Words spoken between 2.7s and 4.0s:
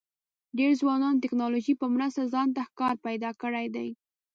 کار پیدا کړی دی.